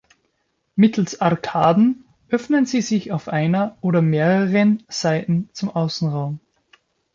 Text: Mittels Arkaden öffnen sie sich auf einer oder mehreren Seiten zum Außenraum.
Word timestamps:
Mittels 0.75 1.21
Arkaden 1.21 2.05
öffnen 2.29 2.65
sie 2.65 2.81
sich 2.81 3.11
auf 3.11 3.27
einer 3.27 3.77
oder 3.81 4.01
mehreren 4.01 4.81
Seiten 4.87 5.47
zum 5.53 5.69
Außenraum. 5.69 6.39